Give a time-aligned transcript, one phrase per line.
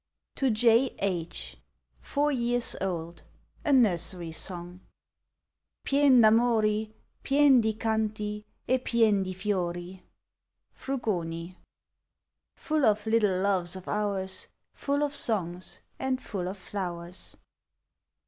[0.33, 0.95] TO J.
[0.97, 1.57] H.
[2.01, 3.21] FOUB YEARS OLD:—
[3.65, 4.79] A NURSERY SONG...."
[5.85, 10.01] Pien d' anion, Pien di canti, e pien di flori."—
[10.73, 11.55] FRUGONL
[12.55, 17.37] Full of little loves of ours, Full of songs, and full of flowers.